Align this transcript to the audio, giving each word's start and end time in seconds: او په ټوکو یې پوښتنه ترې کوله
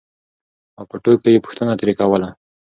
او 0.77 0.83
په 0.89 0.95
ټوکو 1.03 1.27
یې 1.33 1.43
پوښتنه 1.45 1.73
ترې 1.79 1.93
کوله 1.99 2.29